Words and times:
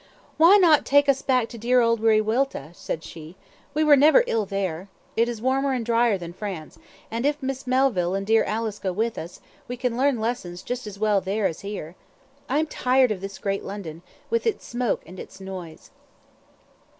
"Why 0.37 0.57
not 0.57 0.83
take 0.83 1.07
up 1.07 1.27
back 1.27 1.47
to 1.49 1.59
dear 1.59 1.79
old 1.79 1.99
Wiriwilta?" 2.01 2.73
said 2.75 3.03
she. 3.03 3.35
"We 3.75 3.83
were 3.83 3.95
never 3.95 4.23
ill 4.25 4.47
there. 4.47 4.87
It 5.15 5.29
is 5.29 5.43
warmer 5.43 5.73
and 5.73 5.85
drier 5.85 6.17
than 6.17 6.33
France; 6.33 6.79
and 7.11 7.23
if 7.23 7.37
Miss 7.43 7.67
Melville 7.67 8.15
and 8.15 8.25
dear 8.25 8.43
Alice 8.43 8.79
go 8.79 8.91
with 8.91 9.19
us, 9.19 9.41
we 9.67 9.77
can 9.77 9.95
learn 9.95 10.19
lessons 10.19 10.63
just 10.63 10.87
as 10.87 10.97
well 10.97 11.21
there 11.21 11.45
as 11.45 11.59
here. 11.59 11.93
I 12.49 12.57
am 12.57 12.65
tired 12.65 13.11
of 13.11 13.21
this 13.21 13.37
great 13.37 13.63
London, 13.63 14.01
with 14.31 14.47
its 14.47 14.65
smoke 14.65 15.03
and 15.05 15.19
its 15.19 15.39
noise." 15.39 15.91